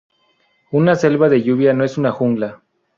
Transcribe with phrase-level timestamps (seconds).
[0.71, 2.63] Una selva de lluvia no es una "jungla".